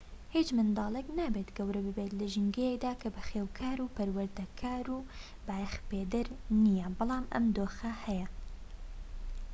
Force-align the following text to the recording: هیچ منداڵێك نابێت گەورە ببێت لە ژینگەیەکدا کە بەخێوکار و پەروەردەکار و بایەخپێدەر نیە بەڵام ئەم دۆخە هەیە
هیچ 0.35 0.47
منداڵێك 0.57 1.07
نابێت 1.19 1.49
گەورە 1.57 1.81
ببێت 1.87 2.11
لە 2.19 2.25
ژینگەیەکدا 2.33 2.91
کە 3.01 3.07
بەخێوکار 3.15 3.77
و 3.81 3.93
پەروەردەکار 3.95 4.85
و 4.95 4.97
بایەخپێدەر 5.47 6.27
نیە 6.63 6.87
بەڵام 6.97 7.25
ئەم 7.33 7.45
دۆخە 7.55 7.91
هەیە 8.05 8.27